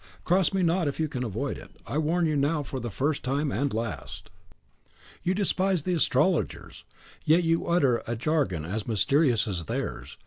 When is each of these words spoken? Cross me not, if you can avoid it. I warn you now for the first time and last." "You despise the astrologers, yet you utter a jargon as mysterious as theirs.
Cross 0.23 0.51
me 0.51 0.63
not, 0.63 0.87
if 0.87 0.99
you 0.99 1.07
can 1.07 1.23
avoid 1.23 1.59
it. 1.59 1.69
I 1.85 1.99
warn 1.99 2.25
you 2.25 2.35
now 2.35 2.63
for 2.63 2.79
the 2.79 2.89
first 2.89 3.21
time 3.21 3.51
and 3.51 3.71
last." 3.71 4.31
"You 5.21 5.35
despise 5.35 5.83
the 5.83 5.93
astrologers, 5.93 6.83
yet 7.23 7.43
you 7.43 7.67
utter 7.67 8.01
a 8.07 8.15
jargon 8.15 8.65
as 8.65 8.87
mysterious 8.87 9.47
as 9.47 9.65
theirs. 9.65 10.17